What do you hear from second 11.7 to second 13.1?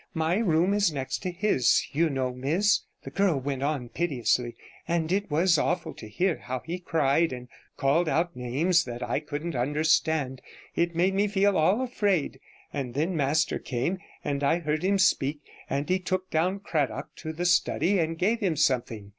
afraid; and